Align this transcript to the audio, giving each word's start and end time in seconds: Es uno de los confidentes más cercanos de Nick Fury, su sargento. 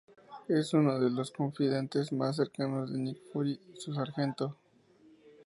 Es 0.47 0.73
uno 0.73 0.99
de 0.99 1.11
los 1.11 1.29
confidentes 1.29 2.11
más 2.11 2.37
cercanos 2.37 2.91
de 2.91 2.97
Nick 2.97 3.21
Fury, 3.31 3.59
su 3.75 3.93
sargento. 3.93 4.57